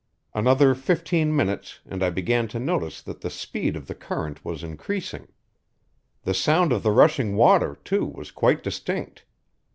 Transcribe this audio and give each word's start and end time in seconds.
Another 0.33 0.73
fifteen 0.73 1.35
minutes, 1.35 1.81
and 1.85 2.01
I 2.01 2.09
began 2.09 2.47
to 2.47 2.57
notice 2.59 3.03
that 3.03 3.21
the 3.21 3.29
speed 3.29 3.75
of 3.75 3.85
the 3.85 3.93
current 3.93 4.43
was 4.43 4.63
increasing. 4.63 5.27
The 6.23 6.33
sound 6.33 6.71
of 6.73 6.81
the 6.81 6.89
rushing 6.89 7.35
water, 7.35 7.77
too, 7.83 8.07
was 8.07 8.31
quite 8.31 8.63
distinct. 8.63 9.25